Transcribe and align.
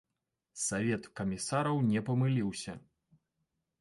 Савет 0.61 1.03
камісараў 1.21 1.77
не 1.93 2.03
памыліўся. 2.11 2.73